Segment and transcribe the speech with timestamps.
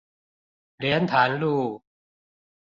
[0.79, 1.83] 蓮潭路